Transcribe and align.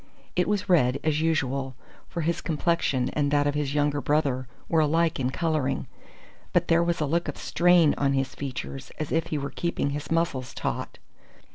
It 0.35 0.47
was 0.47 0.67
red, 0.67 0.99
as 1.03 1.21
usual, 1.21 1.75
for 2.09 2.21
his 2.21 2.41
complexion 2.41 3.09
and 3.13 3.29
that 3.29 3.45
of 3.45 3.53
his 3.53 3.75
younger 3.75 4.01
brother 4.01 4.47
were 4.67 4.79
alike 4.79 5.19
in 5.19 5.29
colouring; 5.29 5.85
but 6.53 6.69
there 6.69 6.83
was 6.83 6.99
a 7.01 7.05
look 7.05 7.27
of 7.27 7.37
strain 7.37 7.93
on 7.99 8.13
his 8.13 8.33
features, 8.33 8.91
as 8.97 9.11
if 9.11 9.27
he 9.27 9.37
were 9.37 9.51
keeping 9.51 9.91
his 9.91 10.09
muscles 10.09 10.55
taut. 10.55 10.97